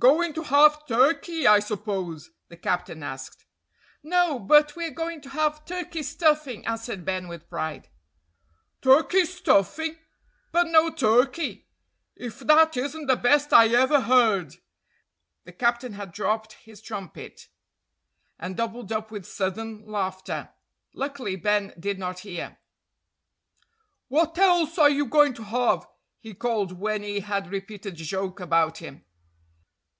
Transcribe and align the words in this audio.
"Going 0.00 0.32
to 0.34 0.44
have 0.44 0.86
turkey, 0.86 1.48
I 1.48 1.58
suppose?" 1.58 2.30
the 2.48 2.56
captain 2.56 3.02
asked. 3.02 3.44
"No, 4.04 4.38
but 4.38 4.76
we're 4.76 4.92
going 4.92 5.20
to 5.22 5.30
have 5.30 5.64
turkey 5.64 6.04
stuffing," 6.04 6.64
answered 6.68 7.04
Ben 7.04 7.26
with 7.26 7.50
pride. 7.50 7.88
"Turkey 8.80 9.24
stuffing, 9.24 9.96
but 10.52 10.68
no 10.68 10.88
turkey! 10.90 11.66
If 12.14 12.38
that 12.46 12.76
isn't 12.76 13.06
the 13.06 13.16
best 13.16 13.52
I 13.52 13.70
ever 13.70 14.02
heard!" 14.02 14.54
The 15.42 15.52
captain 15.52 15.94
had 15.94 16.12
dropped 16.12 16.52
his 16.52 16.80
trumpet, 16.80 17.48
and 18.38 18.56
doubled 18.56 18.92
up 18.92 19.10
with 19.10 19.26
sudden 19.26 19.84
laughter. 19.84 20.50
Luckily 20.94 21.34
Ben 21.34 21.74
did 21.76 21.98
not 21.98 22.20
hear. 22.20 22.58
"What 24.06 24.38
else 24.38 24.78
are 24.78 24.88
you 24.90 25.06
going 25.06 25.34
to 25.34 25.42
have?" 25.42 25.88
he 26.20 26.34
called 26.34 26.78
when 26.78 27.02
he 27.02 27.18
had 27.18 27.50
repeated 27.50 27.96
the 27.96 28.04
joke 28.04 28.38
about 28.38 28.78
him. 28.78 29.04